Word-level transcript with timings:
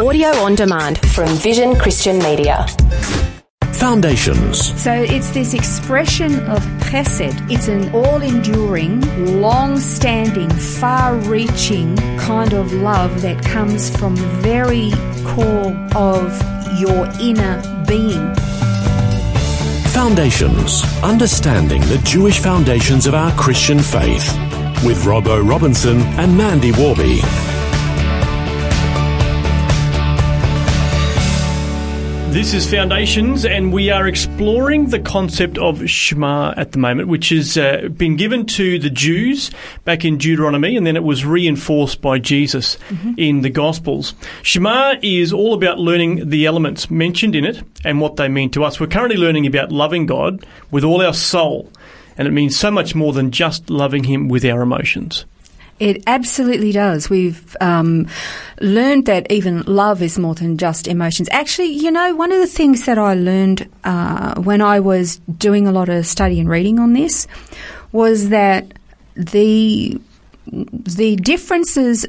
Audio 0.00 0.28
on 0.28 0.54
demand 0.54 0.96
from 1.10 1.28
Vision 1.28 1.76
Christian 1.76 2.18
Media. 2.20 2.66
Foundations. 3.72 4.80
So 4.82 4.92
it's 4.94 5.28
this 5.32 5.52
expression 5.52 6.40
of 6.48 6.62
chesed. 6.88 7.50
It's 7.50 7.68
an 7.68 7.94
all 7.94 8.22
enduring, 8.22 9.42
long 9.42 9.78
standing, 9.78 10.48
far 10.48 11.16
reaching 11.16 11.96
kind 12.16 12.54
of 12.54 12.72
love 12.72 13.20
that 13.20 13.44
comes 13.44 13.94
from 13.94 14.16
the 14.16 14.26
very 14.40 14.90
core 15.34 15.76
of 15.94 16.32
your 16.80 17.06
inner 17.20 17.60
being. 17.86 18.34
Foundations. 19.92 20.82
Understanding 21.02 21.82
the 21.82 22.00
Jewish 22.04 22.40
foundations 22.40 23.06
of 23.06 23.12
our 23.12 23.32
Christian 23.32 23.80
faith. 23.80 24.32
With 24.82 25.04
Robbo 25.04 25.46
Robinson 25.46 26.00
and 26.18 26.34
Mandy 26.38 26.72
Worby. 26.72 27.49
This 32.30 32.54
is 32.54 32.70
Foundations, 32.70 33.44
and 33.44 33.72
we 33.72 33.90
are 33.90 34.06
exploring 34.06 34.86
the 34.86 35.00
concept 35.00 35.58
of 35.58 35.90
Shema 35.90 36.54
at 36.56 36.70
the 36.70 36.78
moment, 36.78 37.08
which 37.08 37.30
has 37.30 37.58
uh, 37.58 37.88
been 37.88 38.14
given 38.16 38.46
to 38.46 38.78
the 38.78 38.88
Jews 38.88 39.50
back 39.84 40.04
in 40.04 40.16
Deuteronomy, 40.16 40.76
and 40.76 40.86
then 40.86 40.94
it 40.94 41.02
was 41.02 41.24
reinforced 41.24 42.00
by 42.00 42.20
Jesus 42.20 42.76
mm-hmm. 42.88 43.14
in 43.16 43.40
the 43.42 43.50
Gospels. 43.50 44.14
Shema 44.42 44.94
is 45.02 45.32
all 45.32 45.54
about 45.54 45.80
learning 45.80 46.30
the 46.30 46.46
elements 46.46 46.88
mentioned 46.88 47.34
in 47.34 47.44
it 47.44 47.64
and 47.84 48.00
what 48.00 48.14
they 48.14 48.28
mean 48.28 48.50
to 48.50 48.62
us. 48.62 48.78
We're 48.78 48.86
currently 48.86 49.18
learning 49.18 49.48
about 49.48 49.72
loving 49.72 50.06
God 50.06 50.46
with 50.70 50.84
all 50.84 51.02
our 51.02 51.14
soul, 51.14 51.68
and 52.16 52.28
it 52.28 52.30
means 52.30 52.56
so 52.56 52.70
much 52.70 52.94
more 52.94 53.12
than 53.12 53.32
just 53.32 53.68
loving 53.68 54.04
Him 54.04 54.28
with 54.28 54.44
our 54.44 54.62
emotions. 54.62 55.24
It 55.80 56.02
absolutely 56.06 56.72
does. 56.72 57.08
We've 57.08 57.56
um, 57.60 58.06
learned 58.60 59.06
that 59.06 59.32
even 59.32 59.62
love 59.62 60.02
is 60.02 60.18
more 60.18 60.34
than 60.34 60.58
just 60.58 60.86
emotions. 60.86 61.28
Actually, 61.32 61.72
you 61.72 61.90
know, 61.90 62.14
one 62.14 62.30
of 62.32 62.38
the 62.38 62.46
things 62.46 62.84
that 62.84 62.98
I 62.98 63.14
learned 63.14 63.66
uh, 63.82 64.38
when 64.42 64.60
I 64.60 64.78
was 64.80 65.16
doing 65.38 65.66
a 65.66 65.72
lot 65.72 65.88
of 65.88 66.06
study 66.06 66.38
and 66.38 66.50
reading 66.50 66.78
on 66.78 66.92
this 66.92 67.26
was 67.92 68.28
that 68.28 68.72
the 69.14 69.98
the 70.46 71.16
differences 71.16 72.06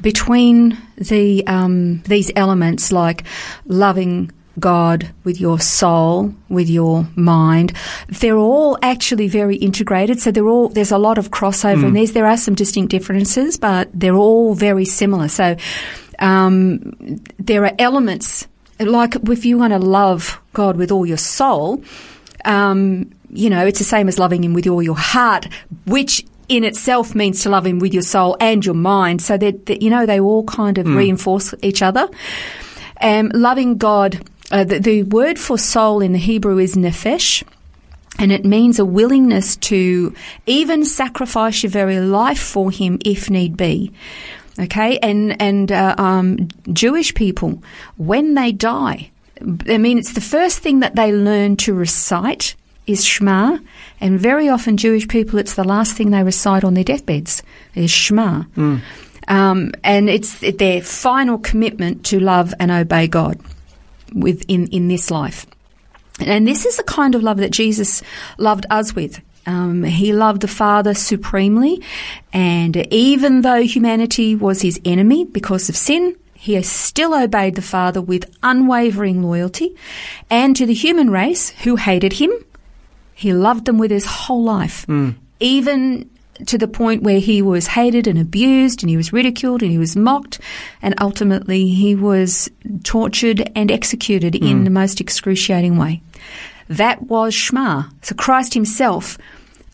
between 0.00 0.76
the 0.96 1.46
um, 1.46 2.02
these 2.02 2.32
elements, 2.34 2.90
like 2.90 3.22
loving 3.66 4.32
God, 4.60 5.12
with 5.24 5.40
your 5.40 5.58
soul, 5.58 6.34
with 6.48 6.68
your 6.68 7.08
mind. 7.16 7.72
They're 8.08 8.36
all 8.36 8.78
actually 8.82 9.28
very 9.28 9.56
integrated. 9.56 10.20
So 10.20 10.30
they're 10.30 10.46
all, 10.46 10.68
there's 10.68 10.92
a 10.92 10.98
lot 10.98 11.18
of 11.18 11.30
crossover 11.30 11.82
mm. 11.82 11.86
and 11.86 11.96
there's, 11.96 12.12
there 12.12 12.26
are 12.26 12.36
some 12.36 12.54
distinct 12.54 12.90
differences, 12.90 13.56
but 13.56 13.88
they're 13.92 14.14
all 14.14 14.54
very 14.54 14.84
similar. 14.84 15.28
So, 15.28 15.56
um, 16.20 17.20
there 17.38 17.64
are 17.64 17.72
elements, 17.78 18.46
like 18.78 19.16
if 19.16 19.44
you 19.44 19.58
want 19.58 19.72
to 19.72 19.78
love 19.78 20.40
God 20.52 20.76
with 20.76 20.92
all 20.92 21.06
your 21.06 21.16
soul, 21.16 21.82
um, 22.44 23.10
you 23.30 23.50
know, 23.50 23.66
it's 23.66 23.78
the 23.78 23.84
same 23.84 24.08
as 24.08 24.18
loving 24.18 24.44
Him 24.44 24.52
with 24.52 24.66
all 24.66 24.82
your 24.82 24.98
heart, 24.98 25.46
which 25.86 26.24
in 26.48 26.64
itself 26.64 27.14
means 27.14 27.42
to 27.42 27.48
love 27.48 27.66
Him 27.66 27.78
with 27.78 27.94
your 27.94 28.02
soul 28.02 28.36
and 28.40 28.64
your 28.64 28.74
mind. 28.74 29.22
So 29.22 29.36
that, 29.38 29.66
that 29.66 29.82
you 29.82 29.90
know, 29.90 30.06
they 30.06 30.20
all 30.20 30.44
kind 30.44 30.78
of 30.78 30.86
mm. 30.86 30.96
reinforce 30.96 31.54
each 31.62 31.82
other. 31.82 32.08
Um, 33.00 33.30
loving 33.32 33.78
God 33.78 34.20
uh, 34.50 34.64
the, 34.64 34.78
the 34.78 35.02
word 35.04 35.38
for 35.38 35.58
soul 35.58 36.00
in 36.00 36.12
the 36.12 36.18
Hebrew 36.18 36.58
is 36.58 36.74
nefesh. 36.74 37.42
And 38.18 38.32
it 38.32 38.44
means 38.44 38.78
a 38.78 38.84
willingness 38.84 39.56
to 39.56 40.14
even 40.44 40.84
sacrifice 40.84 41.62
your 41.62 41.70
very 41.70 42.00
life 42.00 42.40
for 42.40 42.70
him 42.70 42.98
if 43.04 43.30
need 43.30 43.56
be. 43.56 43.92
Okay, 44.58 44.98
and 44.98 45.40
and 45.40 45.72
uh, 45.72 45.94
um, 45.96 46.48
Jewish 46.70 47.14
people, 47.14 47.62
when 47.96 48.34
they 48.34 48.52
die, 48.52 49.10
I 49.68 49.78
mean, 49.78 49.96
it's 49.96 50.12
the 50.12 50.20
first 50.20 50.58
thing 50.58 50.80
that 50.80 50.96
they 50.96 51.12
learn 51.12 51.56
to 51.58 51.72
recite 51.72 52.56
is 52.86 53.04
Shema, 53.04 53.58
and 54.00 54.20
very 54.20 54.50
often 54.50 54.76
Jewish 54.76 55.08
people, 55.08 55.38
it's 55.38 55.54
the 55.54 55.64
last 55.64 55.96
thing 55.96 56.10
they 56.10 56.24
recite 56.24 56.64
on 56.64 56.74
their 56.74 56.84
deathbeds 56.84 57.42
is 57.74 57.90
Shema, 57.90 58.42
mm. 58.56 58.82
um, 59.28 59.72
and 59.82 60.10
it's 60.10 60.40
their 60.40 60.82
final 60.82 61.38
commitment 61.38 62.04
to 62.06 62.20
love 62.20 62.52
and 62.58 62.70
obey 62.70 63.06
God 63.06 63.38
with 64.14 64.44
in, 64.48 64.66
in 64.68 64.88
this 64.88 65.10
life. 65.10 65.46
And 66.20 66.46
this 66.46 66.66
is 66.66 66.76
the 66.76 66.82
kind 66.82 67.14
of 67.14 67.22
love 67.22 67.38
that 67.38 67.50
Jesus 67.50 68.02
loved 68.38 68.66
us 68.70 68.94
with. 68.94 69.20
Um, 69.46 69.82
he 69.84 70.12
loved 70.12 70.42
the 70.42 70.48
Father 70.48 70.92
supremely, 70.92 71.82
and 72.32 72.76
even 72.92 73.40
though 73.40 73.62
humanity 73.62 74.36
was 74.36 74.60
his 74.60 74.78
enemy 74.84 75.24
because 75.24 75.70
of 75.70 75.76
sin, 75.76 76.14
he 76.34 76.60
still 76.62 77.14
obeyed 77.14 77.54
the 77.54 77.62
Father 77.62 78.00
with 78.00 78.30
unwavering 78.42 79.22
loyalty. 79.22 79.76
And 80.28 80.54
to 80.56 80.66
the 80.66 80.74
human 80.74 81.10
race 81.10 81.50
who 81.50 81.76
hated 81.76 82.14
him, 82.14 82.30
he 83.14 83.32
loved 83.32 83.66
them 83.66 83.78
with 83.78 83.90
his 83.90 84.06
whole 84.06 84.42
life. 84.42 84.86
Mm. 84.86 85.16
Even 85.40 86.10
to 86.46 86.58
the 86.58 86.68
point 86.68 87.02
where 87.02 87.20
he 87.20 87.42
was 87.42 87.66
hated 87.66 88.06
and 88.06 88.18
abused 88.18 88.82
and 88.82 88.90
he 88.90 88.96
was 88.96 89.12
ridiculed 89.12 89.62
and 89.62 89.70
he 89.70 89.78
was 89.78 89.96
mocked 89.96 90.40
and 90.82 90.94
ultimately 91.00 91.68
he 91.68 91.94
was 91.94 92.50
tortured 92.84 93.50
and 93.54 93.70
executed 93.70 94.34
mm. 94.34 94.50
in 94.50 94.58
hmm. 94.58 94.64
the 94.64 94.70
most 94.70 95.00
excruciating 95.00 95.76
way. 95.76 96.02
That 96.68 97.02
was 97.02 97.34
Shema. 97.34 97.84
So 98.02 98.14
Christ 98.14 98.54
himself 98.54 99.18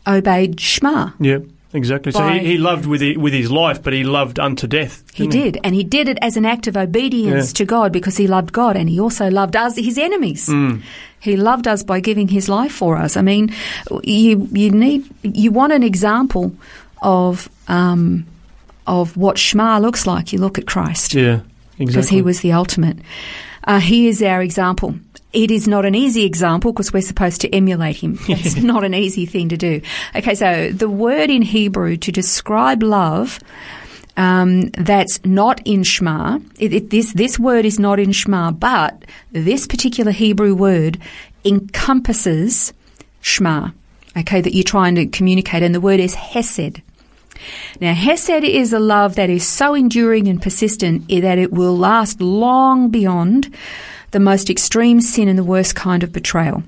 obeyed 0.06 0.60
Shema. 0.60 1.10
Yeah. 1.20 1.38
Exactly. 1.72 2.12
So 2.12 2.26
he, 2.28 2.38
he 2.38 2.58
loved 2.58 2.86
with 2.86 3.02
with 3.18 3.34
his 3.34 3.50
life, 3.50 3.82
but 3.82 3.92
he 3.92 4.02
loved 4.02 4.38
unto 4.38 4.66
death. 4.66 5.04
He 5.12 5.26
did, 5.26 5.58
and 5.62 5.74
he 5.74 5.84
did 5.84 6.08
it 6.08 6.16
as 6.22 6.36
an 6.36 6.46
act 6.46 6.66
of 6.66 6.76
obedience 6.76 7.50
yeah. 7.50 7.56
to 7.56 7.64
God 7.66 7.92
because 7.92 8.16
he 8.16 8.26
loved 8.26 8.52
God, 8.52 8.76
and 8.76 8.88
he 8.88 8.98
also 8.98 9.30
loved 9.30 9.56
us, 9.56 9.76
his 9.76 9.98
enemies. 9.98 10.48
Mm. 10.48 10.82
He 11.26 11.36
loved 11.36 11.68
us 11.68 11.82
by 11.82 12.00
giving 12.00 12.28
his 12.28 12.48
life 12.48 12.72
for 12.72 12.96
us. 12.96 13.16
I 13.16 13.22
mean, 13.22 13.54
you 14.02 14.48
you 14.52 14.70
need 14.70 15.08
you 15.22 15.50
want 15.50 15.72
an 15.72 15.82
example 15.82 16.52
of 17.02 17.48
um, 17.68 18.26
of 18.86 19.16
what 19.16 19.38
Shema 19.38 19.78
looks 19.78 20.06
like. 20.06 20.32
You 20.32 20.38
look 20.38 20.58
at 20.58 20.66
Christ. 20.66 21.14
Yeah, 21.14 21.40
exactly. 21.78 21.86
Because 21.86 22.08
he 22.08 22.22
was 22.22 22.40
the 22.40 22.52
ultimate. 22.52 22.98
Uh, 23.64 23.80
he 23.80 24.08
is 24.08 24.22
our 24.22 24.42
example. 24.42 24.94
It 25.32 25.50
is 25.50 25.68
not 25.68 25.84
an 25.84 25.94
easy 25.94 26.24
example 26.24 26.72
because 26.72 26.92
we're 26.92 27.02
supposed 27.02 27.40
to 27.42 27.54
emulate 27.54 27.96
him. 27.96 28.18
It's 28.28 28.56
not 28.56 28.84
an 28.84 28.94
easy 28.94 29.26
thing 29.26 29.50
to 29.50 29.56
do. 29.56 29.82
Okay, 30.14 30.34
so 30.34 30.70
the 30.70 30.88
word 30.88 31.30
in 31.30 31.42
Hebrew 31.42 31.96
to 31.98 32.12
describe 32.12 32.82
love 32.82 33.40
um, 34.16 34.68
that's 34.70 35.24
not 35.24 35.60
in 35.66 35.82
Shema. 35.82 36.38
It, 36.58 36.72
it, 36.72 36.90
this 36.90 37.12
this 37.12 37.38
word 37.38 37.64
is 37.64 37.78
not 37.78 37.98
in 37.98 38.12
Shema, 38.12 38.50
but 38.52 39.04
this 39.32 39.66
particular 39.66 40.12
Hebrew 40.12 40.54
word 40.54 40.98
encompasses 41.44 42.72
Shema. 43.20 43.70
Okay, 44.16 44.40
that 44.40 44.54
you're 44.54 44.64
trying 44.64 44.94
to 44.94 45.06
communicate, 45.06 45.62
and 45.62 45.74
the 45.74 45.80
word 45.80 46.00
is 46.00 46.14
Hesed. 46.14 46.80
Now, 47.80 47.92
Hesed 47.92 48.44
is 48.44 48.72
a 48.72 48.78
love 48.78 49.16
that 49.16 49.28
is 49.28 49.46
so 49.46 49.74
enduring 49.74 50.26
and 50.26 50.40
persistent 50.40 51.08
that 51.08 51.38
it 51.38 51.52
will 51.52 51.76
last 51.76 52.20
long 52.20 52.88
beyond 52.88 53.54
the 54.12 54.20
most 54.20 54.48
extreme 54.48 55.02
sin 55.02 55.28
and 55.28 55.38
the 55.38 55.44
worst 55.44 55.74
kind 55.74 56.02
of 56.02 56.12
betrayal. 56.12 56.62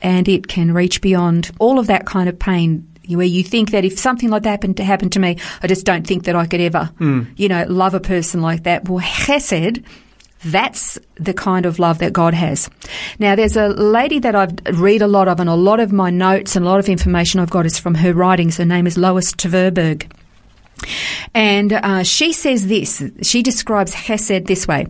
And 0.00 0.28
it 0.28 0.46
can 0.46 0.72
reach 0.72 1.00
beyond 1.00 1.50
all 1.58 1.78
of 1.78 1.88
that 1.88 2.06
kind 2.06 2.28
of 2.28 2.38
pain 2.38 2.86
where 3.16 3.26
you 3.26 3.42
think 3.42 3.70
that 3.70 3.84
if 3.84 3.98
something 3.98 4.30
like 4.30 4.42
that 4.44 4.50
happened 4.50 4.76
to 4.76 4.84
happen 4.84 5.10
to 5.10 5.18
me, 5.18 5.38
I 5.62 5.66
just 5.66 5.84
don't 5.84 6.06
think 6.06 6.24
that 6.24 6.36
I 6.36 6.46
could 6.46 6.60
ever, 6.60 6.90
mm. 6.98 7.26
you 7.36 7.48
know, 7.48 7.64
love 7.68 7.94
a 7.94 8.00
person 8.00 8.42
like 8.42 8.64
that. 8.64 8.88
Well, 8.88 9.02
chesed, 9.02 9.84
that's 10.44 10.98
the 11.14 11.34
kind 11.34 11.66
of 11.66 11.78
love 11.78 11.98
that 11.98 12.12
God 12.12 12.34
has. 12.34 12.68
Now, 13.18 13.34
there's 13.34 13.56
a 13.56 13.68
lady 13.68 14.18
that 14.20 14.34
I 14.34 14.48
read 14.72 15.02
a 15.02 15.06
lot 15.06 15.28
of, 15.28 15.40
and 15.40 15.48
a 15.48 15.54
lot 15.54 15.80
of 15.80 15.92
my 15.92 16.10
notes 16.10 16.56
and 16.56 16.64
a 16.64 16.68
lot 16.68 16.80
of 16.80 16.88
information 16.88 17.40
I've 17.40 17.50
got 17.50 17.66
is 17.66 17.78
from 17.78 17.94
her 17.96 18.12
writings. 18.12 18.56
Her 18.56 18.64
name 18.64 18.86
is 18.86 18.98
Lois 18.98 19.32
Tverberg. 19.32 20.10
And 21.34 21.72
uh, 21.72 22.02
she 22.02 22.32
says 22.32 22.66
this, 22.66 23.02
she 23.22 23.42
describes 23.42 23.94
Chesed 23.94 24.46
this 24.46 24.66
way. 24.66 24.86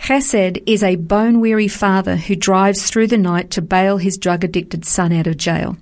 Chesed 0.00 0.62
is 0.66 0.82
a 0.82 0.96
bone 0.96 1.40
weary 1.40 1.68
father 1.68 2.16
who 2.16 2.34
drives 2.34 2.90
through 2.90 3.06
the 3.06 3.18
night 3.18 3.50
to 3.52 3.62
bail 3.62 3.98
his 3.98 4.18
drug 4.18 4.42
addicted 4.42 4.84
son 4.84 5.12
out 5.12 5.26
of 5.26 5.36
jail. 5.36 5.76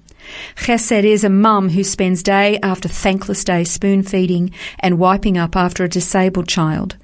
Chesed 0.56 1.04
is 1.04 1.24
a 1.24 1.30
mum 1.30 1.68
who 1.68 1.84
spends 1.84 2.22
day 2.22 2.58
after 2.62 2.88
thankless 2.88 3.44
day 3.44 3.64
spoon 3.64 4.02
feeding 4.02 4.50
and 4.78 4.98
wiping 4.98 5.38
up 5.38 5.56
after 5.56 5.84
a 5.84 5.88
disabled 5.88 6.48
child. 6.48 6.96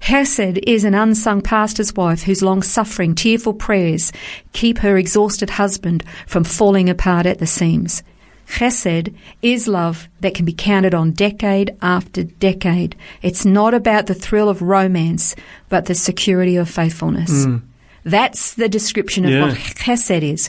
Chesed 0.00 0.58
is 0.66 0.84
an 0.84 0.94
unsung 0.94 1.42
pastor's 1.42 1.94
wife 1.94 2.22
whose 2.22 2.42
long 2.42 2.62
suffering, 2.62 3.14
tearful 3.14 3.54
prayers 3.54 4.12
keep 4.52 4.78
her 4.78 4.96
exhausted 4.96 5.50
husband 5.50 6.04
from 6.26 6.44
falling 6.44 6.88
apart 6.88 7.26
at 7.26 7.38
the 7.38 7.46
seams. 7.46 8.02
Chesed 8.48 9.14
is 9.42 9.68
love 9.68 10.08
that 10.20 10.34
can 10.34 10.46
be 10.46 10.54
counted 10.54 10.94
on 10.94 11.12
decade 11.12 11.76
after 11.82 12.24
decade. 12.24 12.96
It's 13.20 13.44
not 13.44 13.74
about 13.74 14.06
the 14.06 14.14
thrill 14.14 14.48
of 14.48 14.62
romance, 14.62 15.36
but 15.68 15.84
the 15.84 15.94
security 15.94 16.56
of 16.56 16.68
faithfulness. 16.68 17.46
Mm. 17.46 17.62
That's 18.04 18.54
the 18.54 18.68
description 18.68 19.26
of 19.26 19.32
yeah. 19.32 19.42
what 19.42 19.54
chesed 19.54 20.22
is. 20.22 20.48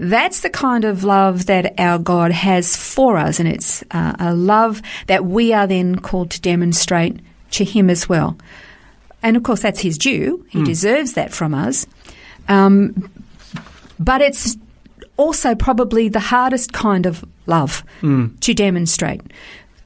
That's 0.00 0.40
the 0.40 0.48
kind 0.48 0.86
of 0.86 1.04
love 1.04 1.44
that 1.46 1.74
our 1.78 1.98
God 1.98 2.32
has 2.32 2.74
for 2.74 3.18
us, 3.18 3.38
and 3.38 3.46
it's 3.46 3.84
uh, 3.90 4.14
a 4.18 4.34
love 4.34 4.80
that 5.08 5.26
we 5.26 5.52
are 5.52 5.66
then 5.66 5.96
called 5.96 6.30
to 6.30 6.40
demonstrate 6.40 7.20
to 7.50 7.64
Him 7.64 7.90
as 7.90 8.08
well. 8.08 8.38
And 9.22 9.36
of 9.36 9.42
course, 9.42 9.60
that's 9.60 9.80
his 9.80 9.98
due. 9.98 10.46
He 10.48 10.64
deserves 10.64 11.12
that 11.12 11.32
from 11.32 11.52
us. 11.52 11.86
Um, 12.48 13.10
but 13.98 14.22
it's 14.22 14.56
also 15.18 15.54
probably 15.54 16.08
the 16.08 16.20
hardest 16.20 16.72
kind 16.72 17.04
of 17.04 17.22
love 17.46 17.84
to 18.40 18.54
demonstrate. 18.54 19.20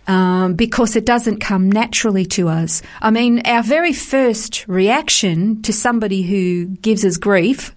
Um, 0.07 0.55
because 0.55 0.97
it 0.97 1.07
doesn't 1.07 1.41
come 1.41 1.73
naturally 1.73 2.27
to 2.27 2.49
us. 2.49 2.83
I 3.01 3.11
mean, 3.11 3.41
our 3.47 3.63
very 3.63 3.95
first 3.95 4.69
reaction 4.69 5.63
to 5.63 5.73
somebody 5.73 6.23
who 6.23 6.67
gives 6.67 7.07
us 7.07 7.17
grief 7.17 7.75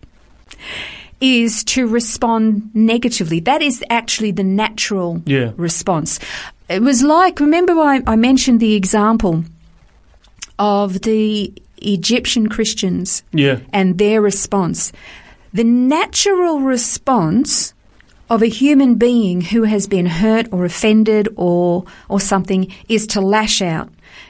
is 1.20 1.64
to 1.66 1.88
respond 1.88 2.70
negatively. 2.74 3.40
That 3.40 3.62
is 3.62 3.84
actually 3.90 4.32
the 4.32 4.44
natural 4.44 5.22
Yeah. 5.26 5.52
response. 5.58 6.20
It 6.70 6.82
was 6.82 7.02
like, 7.02 7.40
remember 7.40 7.74
I, 7.74 8.02
I 8.06 8.16
mentioned 8.16 8.60
the 8.60 8.76
example 8.76 9.44
of 10.60 11.02
the 11.02 11.54
Egyptian 11.78 12.48
Christians 12.50 13.24
Yeah. 13.34 13.60
and 13.74 13.98
their 13.98 14.22
response. 14.22 14.92
The 15.54 15.64
natural 15.64 16.60
response 16.60 17.74
of 18.30 18.42
a 18.42 18.48
human 18.48 18.96
being 18.96 19.42
who 19.42 19.64
has 19.64 19.88
been 19.88 20.06
hurt 20.06 20.48
or 20.52 20.66
offended 20.66 21.30
or 21.36 21.86
or 22.10 22.20
something 22.20 22.74
is 22.90 23.08
to 23.08 23.22
lash 23.22 23.62
out, 23.62 23.90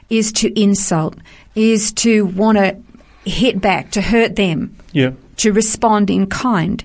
is 0.09 0.31
to 0.33 0.47
insult, 0.59 1.15
is 1.55 1.91
to 1.93 2.25
want 2.27 2.57
to 2.59 2.75
hit 3.25 3.59
back, 3.59 3.91
to 3.91 4.01
hurt 4.01 4.35
them, 4.35 4.75
Yeah. 4.93 5.11
To 5.37 5.53
respond 5.53 6.09
in 6.09 6.27
kind. 6.27 6.83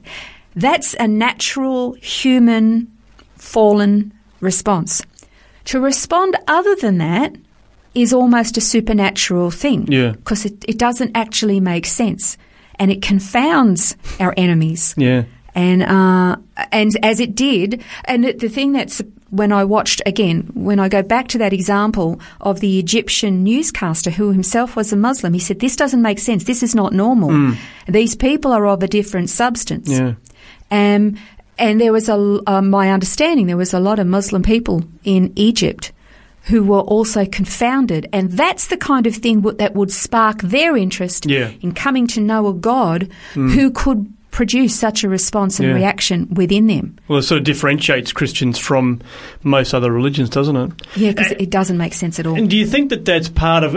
That's 0.54 0.94
a 1.00 1.08
natural 1.08 1.92
human 1.94 2.90
fallen 3.36 4.12
response. 4.40 5.02
To 5.66 5.80
respond 5.80 6.36
other 6.46 6.74
than 6.76 6.98
that 6.98 7.36
is 7.94 8.12
almost 8.12 8.56
a 8.56 8.60
supernatural 8.60 9.50
thing. 9.50 9.86
Yeah. 9.90 10.12
Because 10.12 10.44
it, 10.44 10.64
it 10.68 10.78
doesn't 10.78 11.16
actually 11.16 11.60
make 11.60 11.86
sense. 11.86 12.36
And 12.76 12.90
it 12.90 13.02
confounds 13.02 13.96
our 14.18 14.34
enemies. 14.36 14.94
Yeah. 14.96 15.24
And 15.54 15.82
uh, 15.82 16.36
and 16.72 16.92
as 17.02 17.20
it 17.20 17.34
did, 17.34 17.82
and 18.06 18.24
the, 18.24 18.32
the 18.32 18.48
thing 18.48 18.72
that's 18.72 19.02
when 19.32 19.50
I 19.50 19.64
watched 19.64 20.00
again, 20.06 20.50
when 20.54 20.78
I 20.78 20.88
go 20.88 21.02
back 21.02 21.26
to 21.28 21.38
that 21.38 21.52
example 21.52 22.20
of 22.40 22.60
the 22.60 22.78
Egyptian 22.78 23.42
newscaster 23.42 24.10
who 24.10 24.30
himself 24.30 24.76
was 24.76 24.92
a 24.92 24.96
Muslim, 24.96 25.32
he 25.32 25.38
said, 25.40 25.58
"This 25.58 25.74
doesn't 25.74 26.02
make 26.02 26.18
sense. 26.20 26.44
This 26.44 26.62
is 26.62 26.74
not 26.74 26.92
normal. 26.92 27.54
These 27.88 28.14
people 28.14 28.52
are 28.52 28.66
of 28.66 28.82
a 28.82 28.86
different 28.88 29.30
substance." 29.30 29.88
Yeah. 29.90 30.14
Um, 30.70 31.16
and 31.58 31.80
there 31.80 31.92
was 31.92 32.08
a, 32.08 32.40
uh, 32.46 32.62
my 32.62 32.90
understanding, 32.92 33.46
there 33.46 33.56
was 33.56 33.74
a 33.74 33.80
lot 33.80 33.98
of 33.98 34.06
Muslim 34.06 34.42
people 34.42 34.84
in 35.04 35.32
Egypt 35.36 35.92
who 36.50 36.62
were 36.64 36.80
also 36.80 37.24
confounded, 37.24 38.08
and 38.12 38.32
that's 38.32 38.66
the 38.66 38.76
kind 38.76 39.06
of 39.06 39.14
thing 39.14 39.36
w- 39.40 39.56
that 39.58 39.74
would 39.74 39.92
spark 39.92 40.42
their 40.42 40.76
interest 40.76 41.24
Yeah. 41.26 41.50
in 41.60 41.72
coming 41.72 42.06
to 42.08 42.20
know 42.20 42.48
a 42.48 42.52
God 42.54 43.08
who 43.34 43.70
could 43.70 44.12
produce 44.32 44.74
such 44.74 45.04
a 45.04 45.08
response 45.08 45.60
and 45.60 45.68
Yeah. 45.68 45.74
reaction 45.74 46.26
within 46.32 46.66
them. 46.66 46.96
Well, 47.06 47.18
it 47.20 47.22
sort 47.22 47.38
of 47.38 47.44
differentiates 47.44 48.12
Christians 48.12 48.58
from 48.58 49.00
most 49.44 49.74
other 49.74 49.92
religions, 49.92 50.30
doesn't 50.30 50.56
it? 50.56 50.70
Yeah, 50.96 51.10
because 51.10 51.32
it 51.32 51.50
doesn't 51.50 51.76
make 51.76 51.92
sense 51.94 52.18
at 52.18 52.26
all. 52.26 52.34
And 52.34 52.48
do 52.50 52.56
you 52.56 52.66
think 52.66 52.88
that 52.90 53.04
that's 53.04 53.28
part 53.28 53.62
of 53.62 53.74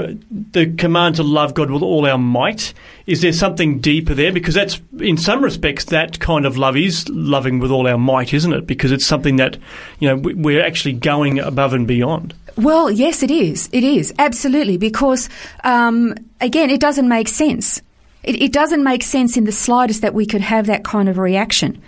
the 0.54 0.68
command 0.78 1.16
to 1.18 1.24
love 1.24 1.54
God 1.54 1.70
with 1.70 1.84
all 1.84 2.08
our 2.08 2.18
might? 2.18 2.74
Is 3.06 3.22
there 3.22 3.34
something 3.34 3.80
deeper 3.80 4.14
there? 4.14 4.32
Because 4.32 4.56
that's, 4.56 4.82
in 5.00 5.18
some 5.18 5.44
respects, 5.44 5.86
that 5.86 6.20
kind 6.20 6.46
of 6.46 6.58
love 6.58 6.78
is 6.78 7.08
loving 7.10 7.60
with 7.60 7.70
all 7.70 7.86
our 7.86 7.98
might, 7.98 8.34
isn't 8.34 8.54
it? 8.54 8.66
Because 8.66 8.92
it's 8.94 9.06
something 9.06 9.36
that, 9.36 9.58
you 10.00 10.08
know, 10.08 10.16
we- 10.16 10.34
we're 10.34 10.64
actually 10.66 10.94
going 10.94 11.38
above 11.38 11.74
and 11.74 11.86
beyond. 11.86 12.34
Well, 12.56 12.90
yes, 12.90 13.22
it 13.22 13.30
is. 13.30 13.68
It 13.74 13.84
is 13.84 14.14
absolutely 14.18 14.78
because 14.78 15.28
um, 15.66 16.16
again, 16.40 16.70
it 16.70 16.80
doesn't 16.80 17.10
make 17.10 17.28
sense. 17.28 17.82
It, 18.26 18.42
it 18.42 18.52
doesn't 18.52 18.84
make 18.84 19.04
sense 19.04 19.38
in 19.38 19.46
the 19.46 19.52
slightest 19.52 20.02
that 20.02 20.14
we 20.14 20.26
could 20.26 20.42
have 20.42 20.68
that 20.68 20.84
kind 20.84 21.08
of 21.08 21.18
reaction. 21.18 21.82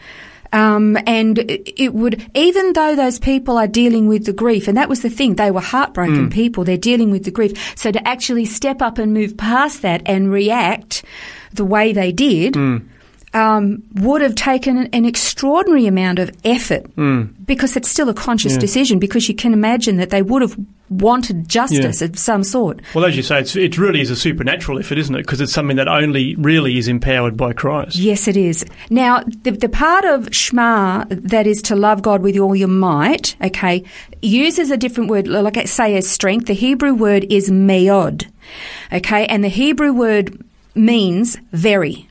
Um, 0.53 0.97
and 1.05 1.39
it 1.39 1.73
it 1.75 1.93
would, 1.93 2.25
even 2.33 2.71
though 2.73 2.95
those 2.95 3.19
people 3.19 3.57
are 3.57 3.67
dealing 3.67 4.07
with 4.07 4.25
the 4.25 4.31
grief, 4.33 4.69
and 4.69 4.77
that 4.77 4.87
was 4.87 5.01
the 5.01 5.09
thing, 5.09 5.35
they 5.35 5.51
were 5.51 5.59
heartbroken 5.59 6.29
people, 6.29 6.63
they're 6.63 6.77
dealing 6.77 7.11
with 7.11 7.25
the 7.25 7.31
grief. 7.31 7.77
So 7.77 7.91
to 7.91 8.07
actually 8.07 8.45
step 8.45 8.81
up 8.81 8.97
and 8.97 9.13
move 9.13 9.35
past 9.35 9.81
that 9.81 10.01
and 10.05 10.31
react 10.31 11.03
the 11.53 11.65
way 11.65 11.91
they 11.91 12.13
did, 12.13 12.55
um, 13.37 13.83
would 13.95 14.21
have 14.21 14.33
taken 14.35 14.87
an 14.87 15.05
extraordinary 15.05 15.85
amount 15.85 16.17
of 16.19 16.31
effort 16.43 16.83
because 17.45 17.75
it's 17.77 17.87
still 17.89 18.09
a 18.09 18.13
conscious 18.13 18.53
Yeah. 18.53 18.59
decision 18.59 18.99
because 18.99 19.29
you 19.29 19.35
can 19.35 19.53
imagine 19.53 19.97
that 19.97 20.09
they 20.09 20.21
would 20.23 20.41
have 20.41 20.55
wanted 20.89 21.47
justice 21.49 22.01
of 22.01 22.17
some 22.17 22.43
sort. 22.43 22.79
Well, 22.95 23.05
as 23.05 23.15
you 23.17 23.21
say, 23.21 23.39
it's, 23.41 23.55
it 23.55 23.77
really 23.77 24.01
is 24.01 24.09
a 24.09 24.15
supernatural 24.15 24.79
effort, 24.79 24.97
isn't 24.97 25.13
it? 25.15 25.23
Because 25.25 25.41
it's 25.41 25.51
something 25.51 25.75
that 25.77 25.87
only 25.87 26.35
really 26.35 26.77
is 26.77 26.87
empowered 26.87 27.35
by 27.37 27.53
Christ. 27.53 27.97
Yes, 27.97 28.27
it 28.27 28.37
is. 28.37 28.65
Now, 28.89 29.23
the, 29.43 29.51
the 29.51 29.69
part 29.69 30.05
of 30.05 30.33
Shema 30.33 31.03
that 31.09 31.45
is 31.45 31.61
to 31.63 31.75
love 31.75 32.01
God 32.01 32.21
with 32.21 32.37
all 32.37 32.55
your 32.55 32.69
might, 32.69 33.35
okay, 33.43 33.83
uses 34.21 34.71
a 34.71 34.77
different 34.77 35.09
word, 35.09 35.27
like 35.27 35.57
I 35.57 35.65
say 35.65 35.95
as 35.97 36.09
strength. 36.09 36.47
The 36.47 36.53
Hebrew 36.53 36.93
word 36.93 37.25
is 37.29 37.51
meod, 37.51 38.25
okay, 38.91 39.25
and 39.27 39.43
the 39.43 39.49
Hebrew 39.49 39.91
word 39.93 40.43
means 40.73 41.37
very. 41.51 42.07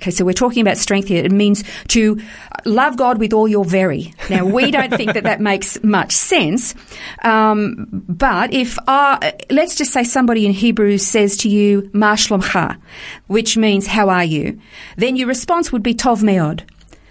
Okay, 0.00 0.10
so 0.10 0.24
we're 0.24 0.32
talking 0.32 0.62
about 0.62 0.78
strength 0.78 1.08
here. 1.08 1.22
It 1.22 1.30
means 1.30 1.62
to 1.88 2.18
love 2.64 2.96
God 2.96 3.18
with 3.18 3.34
all 3.34 3.46
your 3.46 3.66
very. 3.66 4.14
Now, 4.30 4.46
we 4.46 4.70
don't 4.70 4.90
think 4.94 5.12
that 5.12 5.24
that 5.24 5.42
makes 5.42 5.82
much 5.84 6.12
sense, 6.12 6.74
um, 7.22 7.86
but 8.08 8.50
if 8.54 8.78
uh, 8.88 9.18
let's 9.50 9.74
just 9.74 9.92
say 9.92 10.02
somebody 10.02 10.46
in 10.46 10.52
Hebrew 10.52 10.96
says 10.96 11.36
to 11.38 11.50
you 11.50 11.82
Marshlomcha, 11.92 12.80
which 13.26 13.58
means 13.58 13.86
"How 13.88 14.08
are 14.08 14.24
you?" 14.24 14.58
then 14.96 15.16
your 15.16 15.28
response 15.28 15.70
would 15.70 15.82
be 15.82 15.94
"Tov 15.94 16.22
meod." 16.22 16.62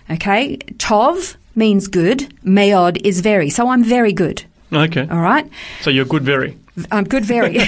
Okay, 0.09 0.57
Tov 0.77 1.35
means 1.55 1.87
good. 1.87 2.33
Meod 2.43 3.05
is 3.05 3.19
very. 3.21 3.51
So 3.51 3.69
I'm 3.69 3.83
very 3.83 4.13
good. 4.13 4.45
Okay. 4.71 5.07
All 5.09 5.19
right. 5.21 5.49
So 5.81 5.89
you're 5.89 6.05
good, 6.05 6.23
very. 6.23 6.57
Um, 6.91 7.03
good, 7.03 7.25
very. 7.25 7.57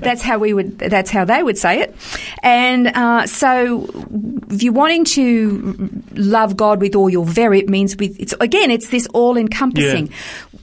that's 0.00 0.20
how 0.22 0.38
we 0.38 0.52
would. 0.52 0.78
That's 0.78 1.10
how 1.10 1.24
they 1.24 1.42
would 1.42 1.56
say 1.56 1.80
it. 1.80 1.96
And 2.42 2.88
uh, 2.88 3.26
so, 3.26 3.88
if 4.50 4.62
you're 4.62 4.72
wanting 4.72 5.04
to 5.06 5.90
love 6.14 6.56
God 6.56 6.80
with 6.80 6.94
all 6.94 7.08
your 7.08 7.24
very, 7.24 7.60
it 7.60 7.68
means 7.68 7.96
with. 7.96 8.18
It's 8.20 8.34
again, 8.40 8.70
it's 8.70 8.88
this 8.90 9.06
all-encompassing, 9.14 10.10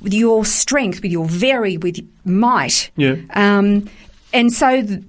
with 0.02 0.14
your 0.14 0.46
strength, 0.46 1.02
with 1.02 1.12
your 1.12 1.26
very, 1.26 1.78
with 1.78 1.98
might. 2.26 2.92
Yeah. 2.98 3.16
Um, 3.32 3.90
and 4.34 4.52
so. 4.54 4.82
th- 4.82 5.02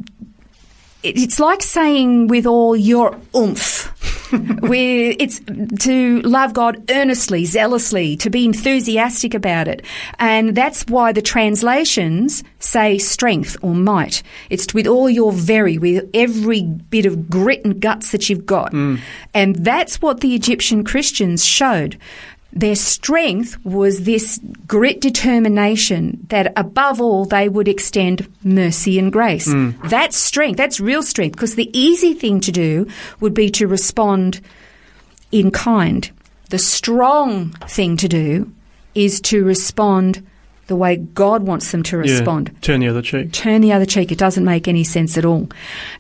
It's 1.03 1.39
like 1.39 1.63
saying 1.63 2.27
with 2.29 2.45
all 2.47 2.75
your 2.77 3.19
oomph. 3.35 3.88
Where 4.61 5.15
it's 5.19 5.41
to 5.81 6.21
love 6.23 6.53
God 6.53 6.91
earnestly, 6.91 7.45
zealously, 7.45 8.17
to 8.19 8.31
be 8.31 8.45
enthusiastic 8.45 9.35
about 9.35 9.69
it. 9.69 9.85
And 10.19 10.55
that's 10.55 10.85
why 10.87 11.13
the 11.13 11.23
translations 11.23 12.45
say 12.59 12.99
strength 12.99 13.57
or 13.63 13.75
might. 13.75 14.23
It's 14.51 14.73
with 14.75 14.87
all 14.87 15.09
your 15.09 15.33
very, 15.33 15.79
with 15.79 16.09
every 16.15 16.63
bit 16.63 17.07
of 17.07 17.31
grit 17.31 17.65
and 17.65 17.81
guts 17.81 18.13
that 18.13 18.29
you've 18.29 18.47
got. 18.47 18.73
Mm. 18.73 19.01
And 19.35 19.57
that's 19.57 20.03
what 20.03 20.21
the 20.21 20.35
Egyptian 20.35 20.85
Christians 20.85 21.45
showed. 21.45 21.99
Their 22.53 22.77
strength 22.77 23.63
was 23.65 24.05
this 24.05 24.41
grit 24.67 25.01
determination 25.01 26.27
that 26.29 26.53
above 26.57 27.01
all 27.01 27.25
they 27.25 27.49
would 27.49 27.69
extend 27.69 28.27
mercy 28.43 28.99
and 28.99 29.13
grace. 29.13 29.47
That's 29.85 30.17
strength. 30.17 30.57
That's 30.57 30.81
real 30.81 31.03
strength 31.03 31.35
because 31.35 31.55
the 31.57 31.71
easy 31.79 32.15
thing 32.15 32.41
to 32.41 32.51
do 32.53 32.87
would 33.21 33.35
be 33.35 33.51
to 33.51 33.67
respond 33.69 34.41
in 35.31 35.51
kind. 35.51 36.11
The 36.51 36.59
strong 36.59 37.51
thing 37.69 37.97
to 37.99 38.09
do 38.09 38.51
is 38.95 39.21
to 39.23 39.45
respond 39.45 40.27
the 40.69 40.77
way 40.77 40.97
God 40.97 41.43
wants 41.45 41.71
them 41.71 41.83
to 41.85 41.97
respond 41.99 42.51
Yeah. 42.53 42.59
Turn 42.61 42.81
the 42.81 42.89
other 42.89 43.03
cheek. 43.03 43.33
turn 43.33 43.61
the 43.61 43.73
other 43.73 43.87
cheek. 43.87 44.11
It 44.11 44.19
doesn't 44.19 44.45
make 44.45 44.69
any 44.69 44.85
sense 44.85 45.17
at 45.19 45.25
all. 45.25 45.49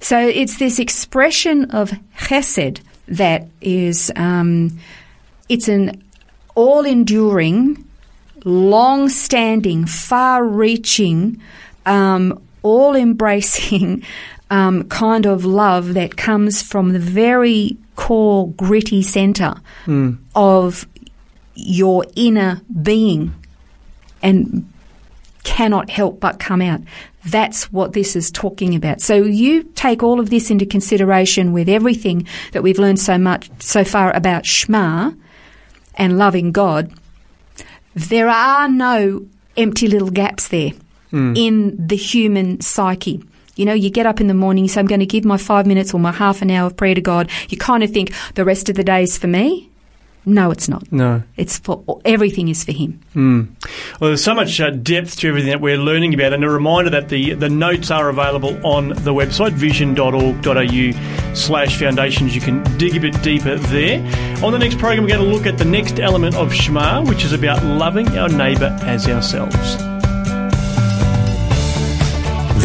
So 0.00 0.18
it's 0.18 0.58
this 0.58 0.78
expression 0.78 1.70
of 1.70 1.92
chesed 2.18 2.80
that 3.08 3.46
is, 3.60 4.10
um, 4.16 4.78
it's 5.48 5.68
an 5.68 6.02
all 6.58 6.84
enduring, 6.84 7.88
long 8.44 9.08
standing, 9.08 9.86
far 9.86 10.44
reaching, 10.44 11.40
um, 11.86 12.42
all 12.64 12.96
embracing 12.96 14.02
um, 14.50 14.82
kind 14.88 15.24
of 15.24 15.44
love 15.44 15.94
that 15.94 16.16
comes 16.16 16.60
from 16.60 16.92
the 16.92 16.98
very 16.98 17.76
core, 17.94 18.50
gritty 18.50 19.02
center 19.02 19.54
of 20.34 20.88
your 21.54 22.04
inner 22.16 22.60
being 22.82 23.32
and 24.20 24.68
cannot 25.44 25.90
help 25.90 26.18
but 26.18 26.40
come 26.40 26.60
out. 26.60 26.80
That's 27.24 27.70
what 27.72 27.92
this 27.92 28.16
is 28.16 28.32
talking 28.32 28.74
about. 28.74 29.00
So 29.00 29.14
you 29.22 29.62
take 29.62 30.02
all 30.02 30.18
of 30.18 30.30
this 30.30 30.50
into 30.50 30.66
consideration 30.66 31.52
with 31.52 31.68
everything 31.68 32.26
that 32.50 32.64
we've 32.64 32.80
learned 32.80 32.98
so 32.98 33.16
much 33.16 33.48
so 33.60 33.84
far 33.84 34.12
about 34.16 34.44
Shema 34.44 35.12
and 35.98 36.16
loving 36.16 36.52
God. 36.52 36.92
There 37.94 38.28
are 38.28 38.68
no 38.68 39.26
empty 39.56 39.88
little 39.88 40.10
gaps 40.10 40.48
there 40.48 40.70
hmm. 41.10 41.34
in 41.36 41.86
the 41.86 41.96
human 41.96 42.60
psyche. 42.60 43.22
You 43.56 43.64
know, 43.64 43.74
you 43.74 43.90
get 43.90 44.06
up 44.06 44.20
in 44.20 44.28
the 44.28 44.34
morning, 44.34 44.64
you 44.64 44.68
say, 44.68 44.78
I'm 44.78 44.86
going 44.86 45.00
to 45.00 45.06
give 45.06 45.24
my 45.24 45.36
five 45.36 45.66
minutes 45.66 45.92
or 45.92 45.98
my 45.98 46.12
half 46.12 46.42
an 46.42 46.50
hour 46.50 46.68
of 46.68 46.76
prayer 46.76 46.94
to 46.94 47.00
God. 47.00 47.28
You 47.48 47.58
kind 47.58 47.82
of 47.82 47.90
think 47.90 48.12
the 48.34 48.44
rest 48.44 48.68
of 48.68 48.76
the 48.76 48.84
day 48.84 49.02
is 49.02 49.18
for 49.18 49.26
me. 49.26 49.68
No, 50.28 50.50
it's 50.50 50.68
not. 50.68 50.92
No. 50.92 51.22
It's 51.38 51.58
for 51.58 51.82
everything 52.04 52.48
is 52.48 52.62
for 52.62 52.72
Him. 52.72 53.00
Mm. 53.14 53.48
Well, 53.98 54.10
there's 54.10 54.22
so 54.22 54.34
much 54.34 54.60
uh, 54.60 54.68
depth 54.68 55.16
to 55.20 55.28
everything 55.28 55.48
that 55.48 55.62
we're 55.62 55.78
learning 55.78 56.12
about, 56.12 56.34
and 56.34 56.44
a 56.44 56.50
reminder 56.50 56.90
that 56.90 57.08
the, 57.08 57.32
the 57.32 57.48
notes 57.48 57.90
are 57.90 58.10
available 58.10 58.54
on 58.66 58.90
the 58.90 59.14
website 59.14 59.52
vision.org.au 59.52 61.34
slash 61.34 61.78
foundations. 61.78 62.34
You 62.34 62.42
can 62.42 62.62
dig 62.76 62.94
a 62.94 63.00
bit 63.00 63.20
deeper 63.22 63.56
there. 63.56 64.00
On 64.44 64.52
the 64.52 64.58
next 64.58 64.78
program, 64.78 65.04
we're 65.04 65.16
going 65.16 65.24
to 65.24 65.34
look 65.34 65.46
at 65.46 65.56
the 65.56 65.64
next 65.64 65.98
element 65.98 66.34
of 66.34 66.52
Shema, 66.52 67.02
which 67.04 67.24
is 67.24 67.32
about 67.32 67.64
loving 67.64 68.18
our 68.18 68.28
neighbour 68.28 68.76
as 68.82 69.08
ourselves. 69.08 69.97